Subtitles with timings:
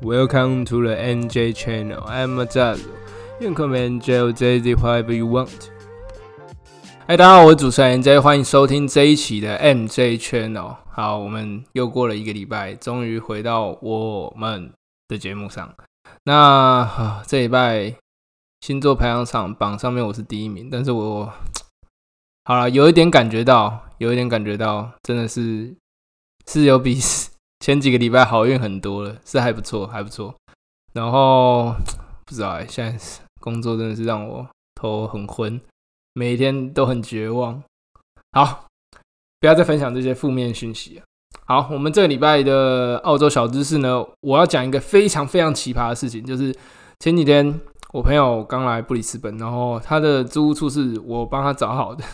[0.00, 2.04] Welcome to the NJ channel.
[2.06, 2.86] I'm Zaz.
[3.40, 5.70] You can call me NJ or JZ whatever you want.
[7.08, 10.76] 嗨，大家好，我是主持人 NJ，欢迎收听这一期的 NJ channel。
[10.88, 14.72] 好，我们又过了一个礼拜，终于回到我们
[15.08, 15.74] 的节目上。
[16.22, 17.92] 那、这礼拜
[18.60, 21.32] 星座排行榜榜上面我是第一名，但是我
[22.44, 25.74] 好了，有一点感觉到，有一点感觉到，真的是
[26.46, 26.96] 是有比
[27.60, 30.34] 前几个礼拜好运很多了，是还不错，还不错。
[30.92, 31.74] 然后
[32.24, 32.98] 不知道哎、现在
[33.40, 35.60] 工作真的是让我头很昏，
[36.14, 37.62] 每一天都很绝望。
[38.32, 38.66] 好，
[39.40, 41.02] 不要再分享这些负面讯息了。
[41.44, 46.54] 好，我们这个礼拜的澳洲小知识呢，我要讲一个非常非常奇葩的事情，就是
[47.00, 47.60] 前几天
[47.92, 52.04] 我朋友刚来布里斯本，然后他的租屋处是我帮他找好的，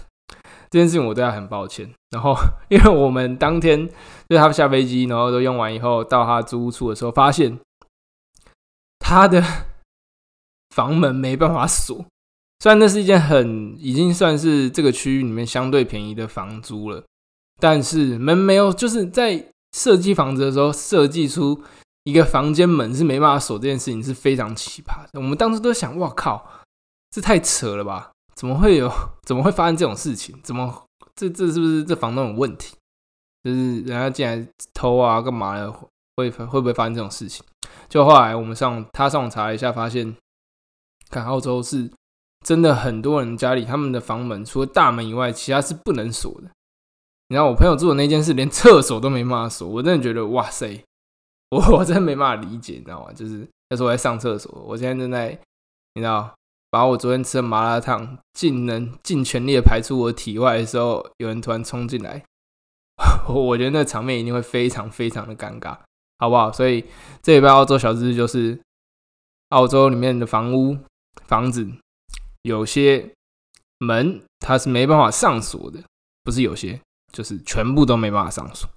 [0.75, 1.89] 这件事情我对他很抱歉。
[2.11, 2.35] 然后
[2.69, 3.87] 因为我们当天
[4.29, 7.61] 就是他下飞机，然后都用完以后到他租屋处的时候，发现
[8.99, 9.41] 他的
[10.71, 12.05] 房门没办法锁。
[12.59, 17.05] 虽然那是一件很已经算是这个区域里面相对便宜的房租了，
[17.61, 21.63] 但是门没有，就是在设计房子的时候设计出
[22.03, 25.21] 一个房间门是没办法锁这件事情是非常奇葩的。
[25.21, 26.45] 我们当时都想，哇靠，
[27.11, 28.11] 这太扯了吧？
[28.35, 28.91] 怎么会有？
[29.25, 30.39] 怎么会发生这种事情？
[30.43, 32.77] 怎么这这是不是这房东有问题？
[33.43, 35.73] 就是人家进来偷啊，干嘛的？
[36.17, 37.45] 会会不会发生这种事情？
[37.89, 40.17] 就后来我们上他上网查了一下，发现，
[41.11, 41.91] 看澳洲是
[42.45, 46.51] 真的很多人家里他们的房门除了大门以外，其他是不能锁的。
[47.29, 50.85] 你知道我朋友住的那间是连厕所都没办法锁，我真的觉得哇塞，
[51.51, 53.13] 我我真的没办法理解，你知道吗？
[53.13, 55.31] 就是那时候我在上厕所，我现在正在，
[55.95, 56.33] 你知道，
[56.75, 62.25] 把我昨天吃的麻辣烫尽能尽全力的排出我体外的时候，有人突然冲进来，
[63.31, 65.79] 我觉得那场面一定会非常非常的尴尬，
[66.19, 66.51] 好不好？
[66.51, 66.85] 所以
[67.23, 68.61] 这礼拜澳洲小知识就是，
[69.51, 70.77] 澳洲里面的房屋
[71.29, 71.65] 房子
[72.43, 73.09] 有些
[73.79, 75.79] 门它是没办法上锁的，
[76.25, 76.81] 不是有些，
[77.13, 78.69] 就是全部都没办法上锁。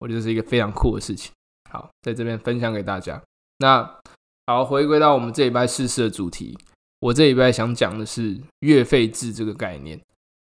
[0.00, 1.32] 我觉得是一个非常酷的事情。
[1.70, 3.22] 好，在这边分享给大家。
[3.56, 3.98] 那
[4.46, 6.58] 好，回归到我们这礼拜试试的主题，
[7.00, 10.00] 我这礼拜想讲的是月费制这个概念。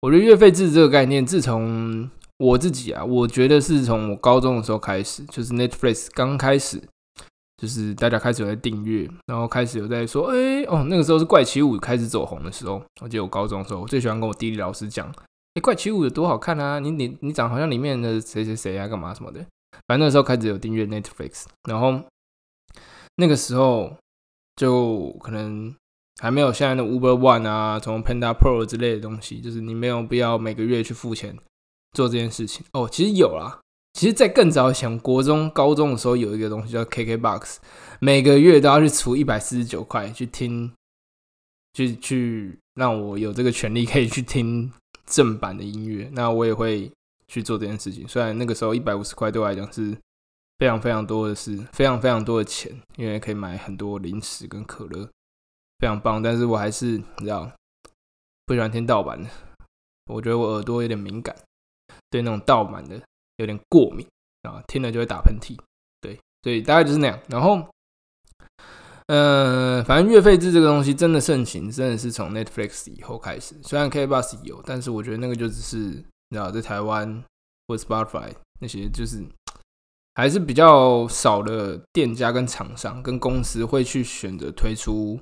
[0.01, 6.81] 我觉得月费制这个概念，自从我自己啊，我觉得是从我高中的时候开始，就是 Netflix 刚开始，
[7.55, 12.83] 就是大家开始有在订阅，然后开始有在说，哎、哦，那个时候是怪奇物语开始走红的时候。
[13.01, 15.09] 我记得我高中的时候，我最喜欢跟我地理老师讲，
[15.53, 16.79] 哎、怪奇物有多好看啊！
[16.79, 19.39] 你你你长好像里面的谁谁谁啊，干嘛什么的。
[19.87, 22.01] 反正那时候开始有订阅 Netflix，然后
[23.15, 23.95] 那个时候
[24.57, 25.73] 就可能
[26.21, 31.35] 还没有现在的 Uber One 啊，什么 Panda Pro 之类的东西，就是你没有必要每个月去付钱
[31.93, 32.65] 做这件事情。
[32.73, 33.59] 哦，其实有啦，
[33.93, 37.57] 其实，在更早以前，国中、高中的时候有一个东西叫 KKBox，
[37.99, 40.71] 每个月都要去出一百四十九块去听，
[41.73, 44.71] 去去让我有这个权利可以去听
[45.05, 46.09] 正版的音乐。
[46.13, 46.91] 那我也会
[47.27, 48.07] 去做这件事情。
[48.07, 49.95] 虽然那个时候一百五十块对我来讲是
[50.57, 55.07] 非常非常多的事，非常非常多的钱，因为可以买很多零食跟可乐，
[55.83, 56.23] 非常棒。
[56.23, 57.51] 但是我还是你知道
[58.45, 59.29] 不喜欢听盗版的，
[60.05, 61.35] 我觉得我耳朵有点敏感，
[62.09, 63.01] 对那种盗版的
[63.35, 64.07] 有点过敏
[64.43, 65.59] 啊，听了就会打喷嚏。
[65.99, 67.19] 对，所以大概就是那样。
[67.27, 67.67] 然后，
[69.07, 73.53] 呃，反正月费制这个东西真的盛行，真的是从 Netflix 以后开始。
[73.61, 77.21] 虽然 K Bus 有，但是我觉得那个就只是你知道，在台湾
[77.67, 79.21] 或 Spotify 那些，就是
[80.15, 85.19] 还是比较少的店家跟厂商跟公司会去选择推出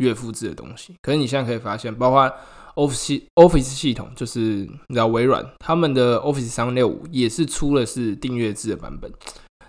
[0.00, 0.94] 月付制的东西。
[1.00, 2.30] 可是你现在可以发现，包括
[2.74, 9.10] Office Office 系统，就是你知道微软他们的 Office 三六五也是出了是订阅制的版本。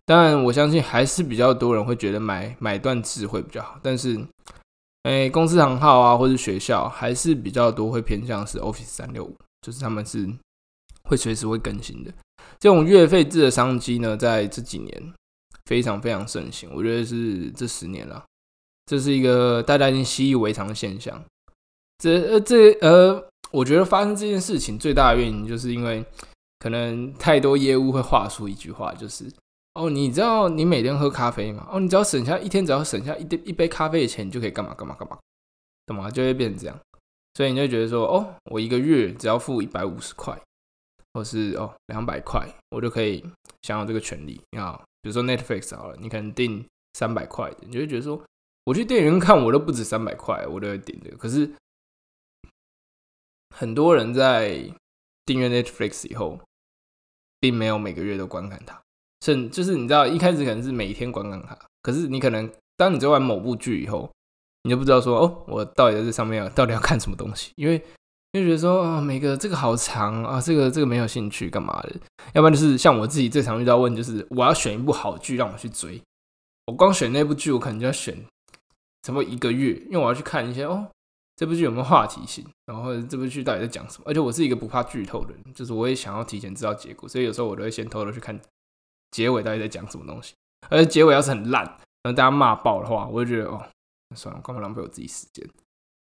[0.06, 4.20] 当然，我相信还是比较多人会觉得买买断制会比较好，但是，
[5.04, 10.28] 诶、公司行号啊，或者学校还是比较多会偏向是 Office 三六五，就是他们是
[11.04, 12.12] 会随时会更新的。
[12.60, 15.14] 这种月费制的商机呢，在这几年
[15.66, 18.24] 非常非常盛行，我觉得是这十年了，
[18.92, 21.24] 这是一个大家已经习以为常的现象。
[21.98, 26.04] 这呃这呃，我觉得发生这件事情最大的原因，就是因为
[26.60, 29.32] 可能太多业务会话出一句话，就是
[29.76, 31.66] 哦，你知道你每天喝咖啡吗？
[31.72, 35.18] 哦，你只要省下一天，只要省下一杯一杯咖啡的钱，你就可以干嘛干嘛干嘛，
[35.86, 36.12] 懂吗？
[36.12, 36.78] 就会变成这样，
[37.36, 40.38] 所以你就觉得说，哦，我一个月只要付一百五十块，
[41.14, 43.24] 或是哦两百块，我就可以
[43.62, 44.78] 享有这个权利啊。
[45.02, 46.66] 比如说 Netflix 好了，你可能定
[46.96, 48.22] 三百块的，你就会觉得说，
[48.64, 51.18] 我去电影院看我都不止三百块，我都会点这个。
[51.18, 51.50] 可是
[53.56, 54.64] 很多人在
[55.26, 56.40] 订阅 Netflix 以后，
[57.40, 58.82] 并没有每个月都观看它，
[59.22, 64.12] 甚就是你知道一开始可能是每天观看它，可是你可能当你追完某部剧以后，
[64.64, 67.80] 你就不知道说哦，我到底在这上面到底要看什么东西，因为
[68.34, 71.96] 就觉得说啊，每个这个好长啊，这个这个没有兴趣干嘛的？
[72.34, 76.02] 要不然就是像我自己最常遇到问，就是我要选一部好剧让我去追，
[76.68, 78.18] 我光选那部剧，我可能就要选
[79.04, 80.88] 差不多一个月，因为我要去看一些哦。
[81.38, 82.46] 这部剧有没有话题性？
[82.68, 84.04] 然后这部剧到底在讲什么？
[84.06, 88.40] 而且我是一个不怕剧透的人，就是我也想要提前知道结果，所以有时候我都会先偷偷去看
[89.10, 90.34] 结尾到底在讲什么东西。
[90.70, 93.60] 而且结尾要是很烂，然后大家骂爆的话，我就觉得哦，
[94.16, 95.44] 算了，干嘛浪费我自己时间，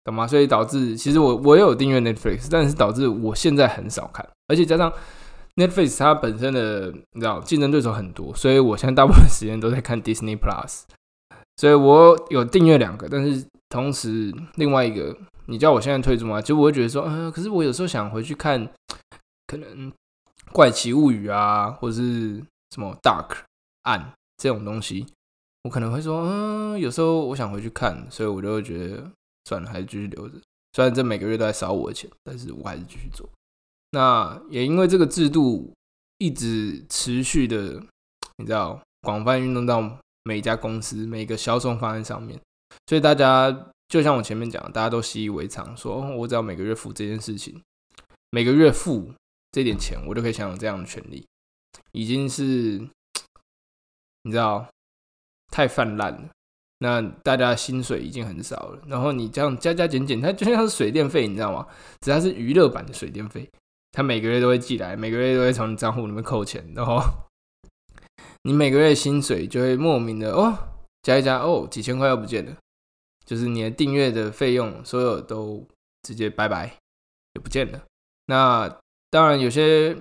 [0.03, 0.27] 懂吗？
[0.27, 4.93] 所以导致其实我我也有订阅 Netflix，但是导致我现在很少看，而且加上
[5.55, 10.83] Netflix 它本身的你知道竞争对手很多，所以我现在大部分时间都在看 Disney Plus，
[11.63, 13.47] 所以我有订阅两个，但是。
[13.69, 15.17] 同时，另外一个，
[15.47, 16.39] 你叫我现在退出吗？
[16.39, 18.69] 就我会觉得说，嗯，可是我有时候想回去看，
[19.47, 19.89] 可能
[20.51, 22.35] 《怪奇物语》啊，或者是
[22.69, 23.29] 什么《Dark》
[23.81, 25.07] 暗这种东西，
[25.63, 29.09] 我可能会说，嗯，有时候我想回去看，所以我就会觉得
[29.45, 30.35] 算了，还是继续留着。
[30.73, 33.27] 虽然这每个月都在少我的钱，但是我还是继续做。
[33.89, 35.73] 那也因为这个制度
[36.19, 37.81] 一直持续的，
[38.37, 39.81] 你知道，广泛运动到
[40.23, 42.39] 每一家公司每个销售方案上面。
[42.87, 47.61] 所以大家就像我前面讲，大家都习以为常，说我只要每个月付这件事情，
[48.31, 49.13] 每个月付
[49.51, 51.25] 这点钱，我就可以享有这样的权利，
[51.91, 52.87] 已经是
[54.23, 54.67] 你知道
[55.51, 56.29] 太泛滥了。
[56.79, 61.65] 那大家薪水已经很少了，然后你这样加加减减，它就像是水电费，你知道吗？
[62.01, 63.49] 只要是娱乐版的水电费，
[63.93, 67.01] 它每个月都会寄来，每个月都会从你账户里面扣钱，然后
[68.43, 70.57] 你每个月薪水就会莫名的哦
[71.01, 72.55] 加一加哦几千块又不见了。
[73.25, 75.65] 就是你的订阅的费用，所有都
[76.01, 76.77] 直接拜拜，
[77.33, 77.81] 就不见了。
[78.25, 78.67] 那
[79.09, 79.95] 当然有些，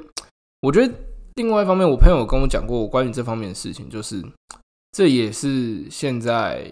[0.61, 0.93] 我觉得
[1.37, 4.21] 另外一方面，我朋友跟我讲过关于这方面的事情，就是
[4.91, 6.69] 这也是现在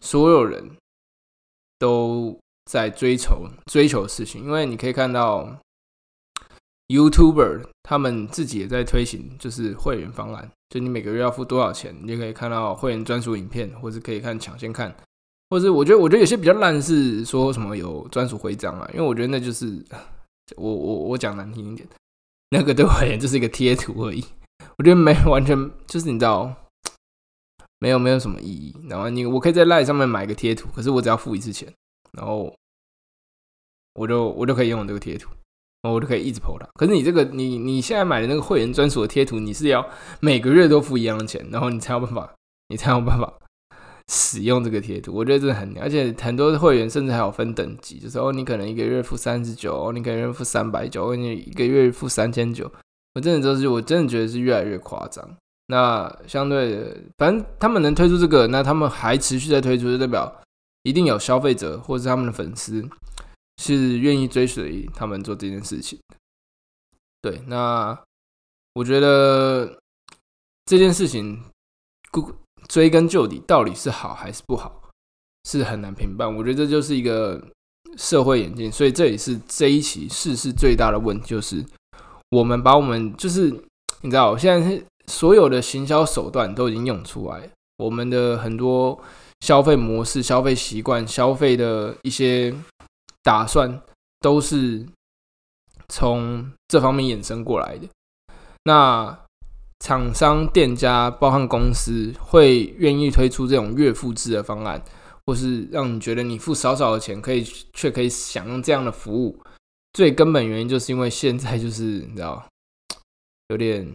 [0.00, 0.76] 所有人
[1.78, 4.42] 都在追求追求的事情。
[4.42, 5.56] 因为你可以看到
[6.88, 10.50] YouTuber 他们自己也在推行，就是会员方案。
[10.68, 14.94] 就你每个月要付多少钱，你就可以看到会员专属影片，或者可以看抢先看，
[15.48, 19.82] 或者我觉得我觉得有些比较烂是说什么有专属徽章啊，因为我觉得那就是
[20.56, 21.88] 我我我讲难听一点，
[22.50, 24.24] 那个对我而言就是一个贴图而已，
[24.76, 26.52] 我觉得没完全就是你知道
[27.78, 31.72] 没有没有什么意义，然后你我可以在赖上面买一个贴图，可是我只要付一次钱，
[32.12, 32.52] 然后
[33.94, 35.30] 我就我就可以用这个贴图。
[35.90, 36.66] 我就可以一直 PO 它。
[36.74, 39.84] 可是你这个，你你现在买的那个会员专属的贴图，你是要
[40.20, 42.34] 每个月都付一样的钱，然后你才有办法，
[42.68, 43.32] 你才有办法
[44.08, 45.12] 使用这个贴图。
[45.14, 52.70] 我觉得这很，而且很多会员甚至还有分等级，就是哦，你可能一个月付三十九，你可能付三百九，你一个月付三千九。
[53.14, 55.24] 我真的就是，我真的觉得是越来越夸张。
[55.68, 60.30] 那相对的，反正他们能推出这个，那他们还持续在推出，就代表
[60.82, 62.84] 一定有消费者或者是他们的粉丝。
[63.58, 65.98] 是愿意追随他们做这件事情
[67.22, 67.98] 对，那
[68.74, 69.78] 我觉得
[70.66, 71.42] 这件事情
[72.68, 74.90] 追根究底，到底是好还是不好，
[75.44, 76.34] 是很难评判。
[76.36, 77.42] 我觉得这就是一个
[77.96, 81.64] 社会演进，所以这也是这一期事事最大的问题，就是
[82.30, 83.50] 我们把我们就是
[84.02, 87.48] 你知道，现在是所有的行销手段都已经用出来，
[87.78, 89.00] 我们的很多
[89.40, 92.54] 消费模式、消费习惯、消费的一些。
[93.24, 93.82] 打算
[94.20, 94.86] 都是
[95.88, 97.88] 从这方面衍生过来的。
[98.62, 99.18] 那
[99.80, 104.80] 厂商、店家、包含公司会愿意推出这种月付制的方案，
[105.26, 109.38] 或是让你觉得你付少少的钱，可以却可以享用这样的服务。
[109.92, 112.46] 最根本原因就是因为现在就是你知道，
[113.48, 113.86] 有点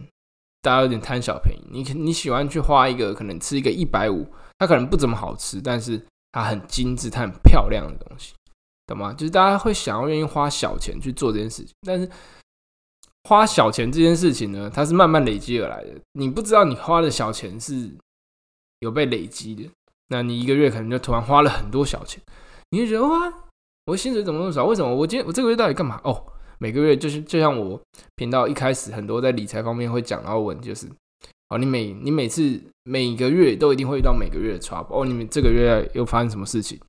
[0.62, 1.64] 大家有点贪小便宜。
[1.70, 4.26] 你你喜欢去花一个可能吃一个一百五，
[4.58, 6.00] 它可能不怎么好吃，但是
[6.32, 8.32] 它很精致、它很漂亮的东西。
[8.90, 9.12] 懂吗？
[9.12, 12.10] 就是大家会想要愿意花小钱去做这件事情，但是
[13.24, 15.90] 花小钱这件事情呢，它是慢慢累积而来的。
[16.12, 17.90] 你不知道你花的小钱是
[18.80, 19.70] 有被累积的，
[20.08, 22.20] 那你一个月可能就突然花了很多小钱，
[22.70, 23.32] 你就觉得哇，
[23.86, 24.64] 我薪水怎么那么少？
[24.64, 26.00] 为什么我今天我这个月到底干嘛？
[26.02, 26.24] 哦，
[26.58, 27.80] 每个月就是就像我
[28.16, 30.88] 频道一开始很多在理财方面会讲到问，就是
[31.50, 36.80] 哦，你每你每次每个月都一定会遇到每个月的 trouble 哦，你们这个月又发生什么事情？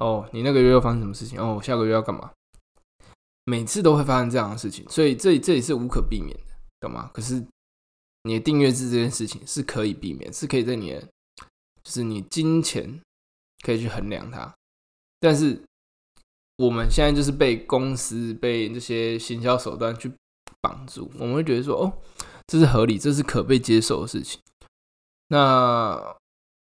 [0.00, 1.38] 哦，你那个月又发生什么事情？
[1.38, 2.32] 哦，下个月要干嘛？
[3.44, 7.10] 每次都会发生这样的事情，所以这这也是无可避免的，懂吗？
[7.12, 7.44] 可是
[8.22, 11.00] 你的订阅制这件事情是可以避免，是可以在你的，
[11.82, 13.00] 就是你金钱
[13.62, 14.54] 可以去衡量它。
[15.18, 15.60] 但是
[16.56, 20.12] 我们现在就是被公司、被这些行销手段去
[20.60, 21.92] 绑住，我们会觉得说，哦，
[22.46, 24.40] 这是合理，这是可被接受的事情。
[25.28, 26.16] 那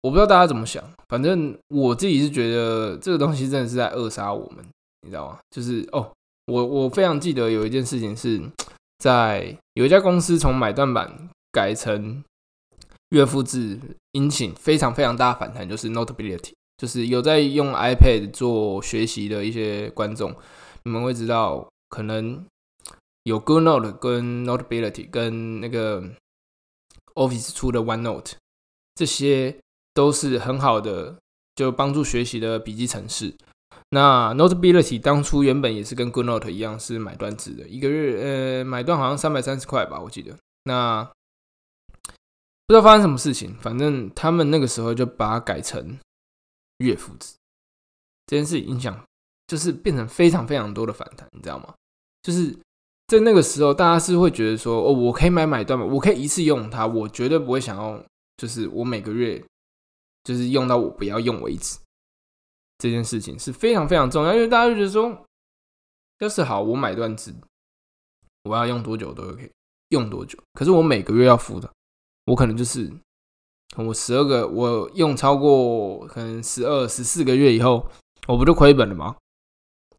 [0.01, 4.65] 我不知道大家怎么想，反正我自己是觉得这个东西真的是在扼杀我们，
[5.01, 5.37] 你知道吗？
[5.49, 6.09] 就是哦，
[6.45, 8.41] 我我非常记得有一件事情是
[8.99, 12.23] 在有一家公司从买断版改成
[13.09, 13.77] 月付制，
[14.13, 20.33] 引起非常非常大反弹，就是 Notability，就是有在用 iPad 做学习的一些观众，
[20.83, 22.45] 你们会知道，可能
[23.23, 26.01] 有 Good Note 跟 Notability 跟那个
[27.15, 28.35] Office 出的 OneNote
[28.95, 29.57] 这些。
[29.93, 31.17] 都是很好的，
[31.55, 33.35] 就帮助学习的笔记程式。
[33.91, 40.35] 那 Notability 当初原本也是跟 GoodNote 一样是买断制的，一个月呃买断好像三百三十块吧，我记得。
[40.65, 41.03] 那
[42.67, 45.97] 不知道发生什么事情，反正他们那个时候就把它改成
[46.77, 47.33] 月付制。
[48.27, 49.03] 这件事影响
[49.47, 51.73] 就是变成非常非常多的反弹，你知道吗？
[52.21, 52.55] 就是
[53.07, 57.99] 在那个时候，大家是会觉得说，哦，我可以买买断嘛，我可以一次用它，我绝对不会想要，
[58.37, 59.43] 就是我每个月。
[60.23, 61.79] 就是用到我不要用为止，
[62.77, 65.25] 这件事情是非常非常重要，因为大家就觉得说，
[66.19, 67.33] 要是好，我买断制，
[68.43, 69.49] 我要用多久都 OK，
[69.89, 70.37] 用多久。
[70.53, 71.71] 可是我每个月要付的，
[72.25, 72.91] 我可能就是
[73.77, 77.89] 我十二个，我用超过可能十二、十四个月以后，
[78.27, 79.15] 我不就亏本了吗？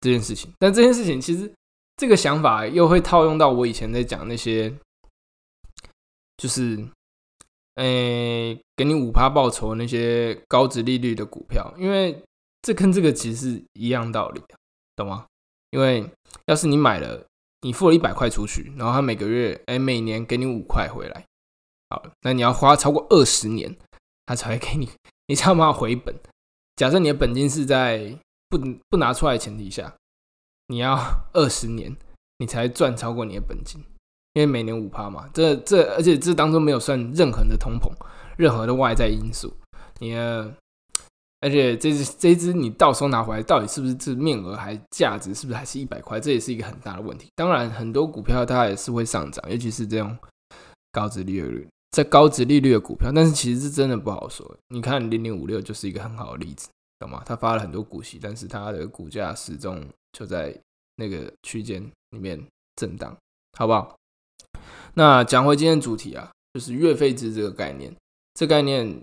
[0.00, 1.52] 这件事情，但这件事情其实
[1.96, 4.74] 这个想法又会套用到我以前在讲那些，
[6.36, 6.86] 就是。
[7.80, 12.22] 诶，给你五趴报酬那些高值利率的股票，因为
[12.60, 14.42] 这跟这个其实是一样道理，
[14.94, 15.24] 懂吗？
[15.70, 16.04] 因为
[16.44, 17.24] 要是你买了，
[17.62, 21.24] 你付了一百块出去，然后他每个月，哎，每年给你五块回来，
[21.88, 23.74] 好，那你要花超过二十年，
[24.26, 24.90] 他才会给你，
[25.28, 26.14] 你才有办法回本。
[26.76, 28.14] 假设你的本金是在
[28.50, 28.58] 不
[28.90, 29.96] 不拿出来的前提下，
[30.66, 30.98] 你要
[31.32, 31.96] 二十年，
[32.36, 33.82] 你才赚超过你的本金。
[34.34, 37.90] 因为每年五趴嘛，这这而且这当中没有算任何的通膨，
[38.36, 39.52] 任何的外在因素。
[39.98, 40.14] 你，
[41.40, 46.20] 而且这只这只你到时候拿回来，到底是不是这面额还价值是不是还是一百块？
[46.20, 47.28] 这也是一个很大的问题。
[47.34, 50.16] 当然，很多股票它也是会上涨，尤其是这种
[50.92, 54.56] 高值利率在高值利率的股票，但是其实是真的不好说。
[54.68, 56.68] 你看零零五六就是一个很好的例子，
[57.00, 57.22] 懂吗？
[57.26, 60.56] 它发了很多股息，但是它的股价始终就在
[60.96, 62.40] 那个区间里面
[62.76, 63.16] 震荡，
[63.58, 63.96] 好不好？
[64.94, 67.94] 那讲回今天主题啊，就是月费制这个概念。
[68.34, 69.02] 这概念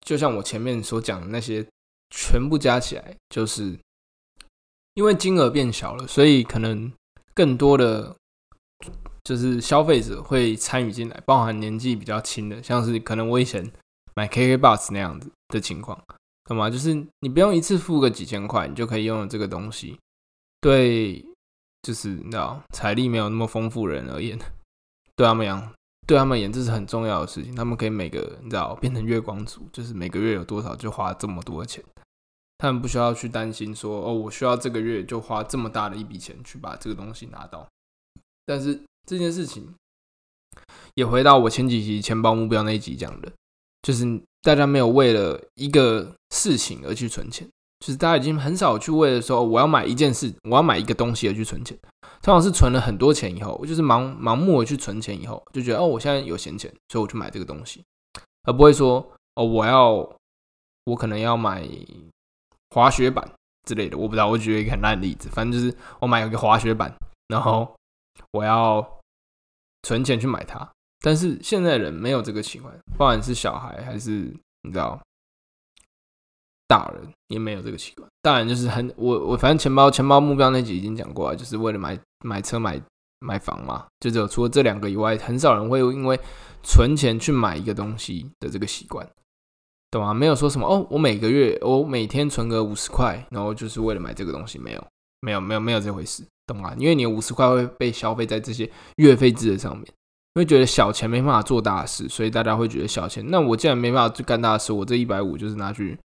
[0.00, 1.66] 就像我前面所讲的那些，
[2.10, 3.78] 全部加起来，就是
[4.94, 6.92] 因为金额变小了，所以可能
[7.34, 8.14] 更多的
[9.24, 13.70] 就是消费者会参与进来，包含年纪比较轻的，像是可能我以前
[14.14, 16.00] 买 KK Bus 那样子的情况，
[16.44, 16.70] 懂吗？
[16.70, 19.98] 就是你不用一次付个几千块，你就可以拥有这个东西。
[20.60, 21.24] 对，
[21.82, 24.38] 就是你知道财力没有那么丰富人而言。
[25.16, 25.72] 对他们讲，
[26.06, 27.54] 对他们而言，这是很重要的事情。
[27.56, 31.82] 他们可以每个你知道变成月光族，就是每个月有多少就花这么多钱。
[32.58, 37.66] 他们不需要去担心说，哦，我需要这个月就花这么大的一笔钱去把这个东西拿到。
[38.44, 39.74] 但是这件事情
[40.94, 43.32] 也回到我前几集钱包目标那一集讲的，
[43.82, 47.48] 就是大家没有为了一个事情而去存钱。
[47.80, 51.78] 就是大家已经很少去为了说我要买一件事，我要买一个东西而去存钱。
[52.22, 57.84] 通常是存了很多钱以后，我就是盲盲目的去存钱以后，就觉得哦，我现在有闲钱，所以我去买这个东西，
[58.44, 59.92] 而不会说哦，我要
[60.84, 61.68] 我可能要买
[62.70, 63.28] 滑雪板
[63.64, 63.96] 之类的。
[63.96, 66.92] 我不知道，我举一个很烂的例子，反正就是我买一个滑雪板，
[67.28, 67.74] 然后
[68.32, 69.00] 我要
[69.82, 70.68] 存钱去买它。
[71.00, 75.00] 但是现在人没有这个习惯，不管是小孩还是你知道。
[76.68, 82.80] 大人也没有这个习惯，大人就是很我我反正钱包钱包目标那集已经讲过了，就是为了买买车买
[83.20, 86.18] 买房嘛，就只有除了这两个以外，很少人会因为
[86.64, 89.08] 存钱去买一个东西的这个习惯，
[89.92, 90.12] 懂吗？
[90.12, 94.84] 没有说什么哦，我每个月我每天存个五十块，然后就是为了买这个东西，没有
[95.20, 96.74] 没有没有没有这回事，懂吗？
[96.78, 99.86] 因为你五十块会被消费在这些月费制的上面，
[100.34, 105.96] 会觉得小钱没办法做大事，所以大家会觉得小钱，那我既然没办法去干大事，我这一百五就是拿去。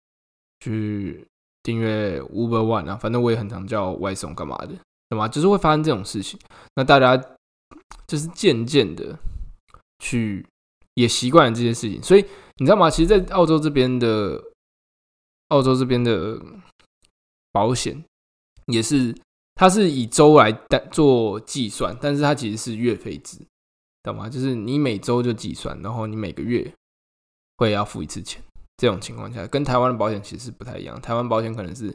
[0.61, 1.27] 去
[1.63, 4.75] 订阅 Uber One 啊，反正我也很常叫外送干嘛的，
[5.09, 5.27] 懂吗？
[5.29, 6.39] 就是会发生这种事情。
[6.77, 7.17] 那大家
[8.07, 9.19] 就是渐渐的
[9.99, 10.47] 去
[10.95, 12.25] 也习惯了这件事情，所以
[12.59, 12.91] 你知道吗？
[12.91, 14.43] 其实，在澳洲这边的
[15.49, 16.41] 澳洲这边的
[17.53, 18.05] 保险
[18.67, 19.15] 也是，
[19.55, 20.53] 它是以周来
[20.91, 23.39] 做计算，但是它其实是月费制，
[24.03, 24.29] 懂吗？
[24.29, 26.73] 就是你每周就计算，然后你每个月
[27.57, 28.43] 会要付一次钱。
[28.81, 30.99] 这种情况下，跟台湾的保险其实不太一样。
[31.03, 31.95] 台湾保险可能是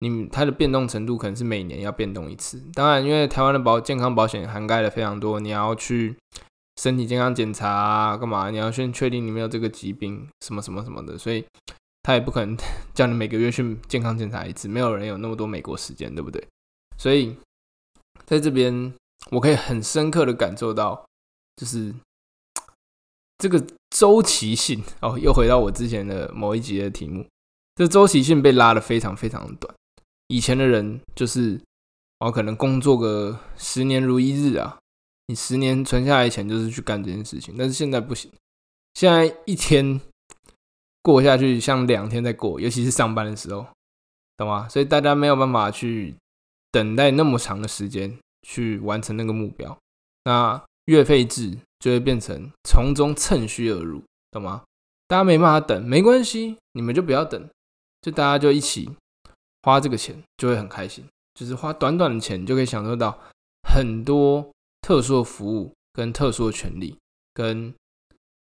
[0.00, 2.62] 你它的变动程度可能是每年要变动一次。
[2.74, 6.14] 当然，因为台湾的保健康保险涵盖了非常多，你要去
[6.82, 8.50] 身体健康检查啊，干嘛？
[8.50, 11.42] 你要先确定你没有这个疾病，什么什么什么的，所以
[12.02, 12.54] 他也不可能
[12.92, 16.46] 叫你每个月去健康检查一次，没有人有那么多美国时间，对不对？
[16.98, 17.34] 所以
[18.26, 18.92] 在这边，
[19.30, 21.02] 我可以很深刻的感受到，
[21.56, 21.94] 就是
[23.38, 27.26] 这个周期性哦，又回到我之前的某一集的题目，
[27.74, 29.74] 这周期性被拉的非常非常短。
[30.28, 31.60] 以前的人就是
[32.18, 34.78] 哦，可能工作个十年如一日啊，
[35.26, 38.30] 你十年存下来钱就是去干这件事情，但是现在不行，
[38.94, 40.00] 现在一天
[41.02, 43.66] 过下去像两天在过，尤其是上班的时候，
[44.36, 44.68] 懂吗？
[44.68, 46.14] 所以大家没有办法去。
[46.72, 49.78] 等待那么长的时间去完成那个目标，
[50.24, 54.64] 那月费制就会变成从中趁虚而入，懂吗？
[55.06, 57.48] 大家没办法等，没关系，你们就不要等，
[58.02, 58.90] 就大家就一起
[59.62, 61.04] 花这个钱，就会很开心。
[61.34, 63.16] 就是花短短的钱，就可以享受到
[63.62, 64.50] 很多
[64.80, 66.96] 特殊的服务、跟特殊的权利、
[67.32, 67.72] 跟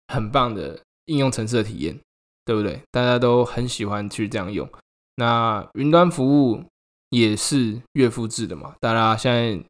[0.08, 2.00] 很棒的应用层次的体验，
[2.44, 2.82] 对不对？
[2.92, 4.68] 大家都很喜欢去这样用。
[5.16, 6.64] 那云端服务。
[7.12, 8.74] 也是月付制的嘛？
[8.80, 9.62] 大家现在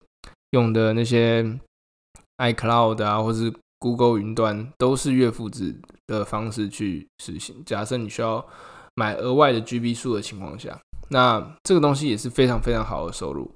[0.51, 1.59] 用的那些
[2.41, 7.63] iCloud 啊，或是 Google 云端，都是月付制的方式去实行。
[7.65, 8.45] 假设你需要
[8.95, 10.79] 买额外的 GB 数的情况下，
[11.09, 13.49] 那这个东西也是非常非常好的收入。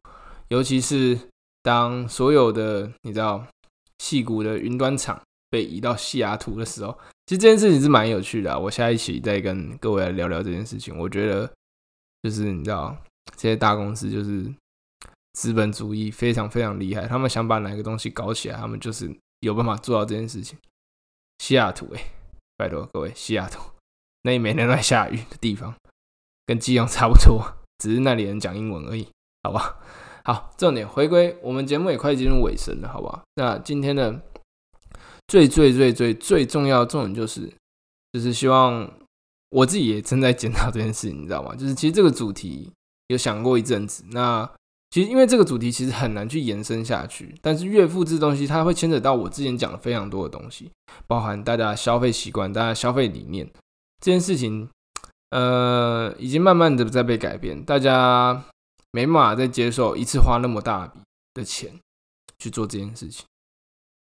[0.50, 1.20] 尤其是
[1.64, 3.44] 当所有的你知道
[4.00, 8.60] 细谷的云端厂被移到西雅图的时候，其实这件事情是蛮有趣的。
[8.60, 10.98] 我下一期再跟各位来聊聊这件事情。
[10.98, 11.52] 我觉得
[12.22, 12.96] 就是你知道。
[13.36, 14.46] 这些大公司就是
[15.36, 20.58] 资本主义非常非常厉害，他们想把哪个东西搞起来，他们就是有办法做到这件事情。
[21.40, 22.02] 西雅图，哎，
[22.56, 23.60] 拜托各位，西雅图
[24.24, 25.76] 那里每天都在下雨的地方，
[26.46, 27.44] 跟基隆差不多，
[27.80, 29.08] 只是那里人讲英文而已，
[29.44, 29.78] 好吧？
[30.24, 33.22] 好，重点回归，我们节目也快进入尾声了，好吧？
[33.36, 34.22] 那今天的
[35.28, 37.54] 最最最最最重要的重点就是，
[38.14, 38.90] 就是希望
[39.50, 41.54] 我自己也正在检讨这件事情，你知道吗？
[41.56, 42.72] 就是其实这个主题。
[43.10, 44.50] 有想过一阵子，那
[44.92, 50.72] 其实因为这个主题其实很难去延伸下去，但是月付制东西它会牵扯到我之前讲的非常多的东西，
[51.06, 53.46] 包含大家消费习惯、大家消费理念
[54.00, 54.70] 这件事情，
[55.32, 58.42] 呃，已经慢慢的在被改变，大家
[58.92, 61.00] 没办法再接受一次花那么大笔
[61.34, 61.78] 的钱
[62.40, 63.26] 去做这件事情，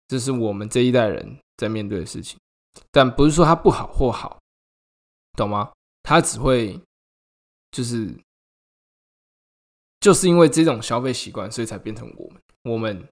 [0.08, 2.36] 这是我们这一代人在面对的事情，
[2.90, 4.40] 但不是说它不好或好，
[5.36, 5.70] 懂吗？
[6.02, 6.80] 它只会
[7.70, 8.12] 就是。
[10.00, 13.06] 就是因为这种消费习惯，所以才变成我们我们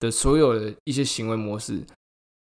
[0.00, 1.84] 的所有的一些行为模式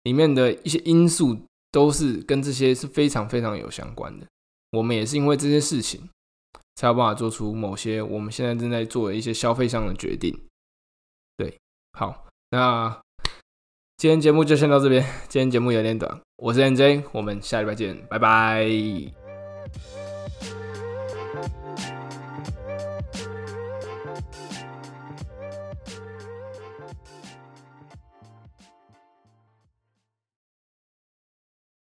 [0.04, 1.38] 里面的一些因素，
[1.70, 4.26] 都是跟这些是非常非常有相关的。
[4.72, 6.08] 我们也是因为这些事情，
[6.76, 10.34] 才有办法做出某些我们现在正在做的一些消费上的决定。
[11.36, 11.58] 对，
[11.92, 13.00] 好，那
[13.98, 15.04] 今天节目就先到这边。
[15.28, 19.19] 今天节目有点短，我是 NJ，我们下礼拜见，拜拜。